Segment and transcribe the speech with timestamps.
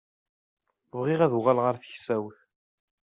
[0.99, 2.37] Bɣiɣ ad uɣaleɣ ar teksawt.